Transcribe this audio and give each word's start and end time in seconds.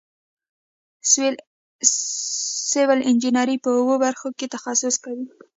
سیول 2.71 2.99
انجینران 3.09 3.59
په 3.63 3.69
اوو 3.79 3.95
برخو 4.05 4.27
کې 4.37 4.51
تخصص 4.55 4.95
کوي. 5.03 5.25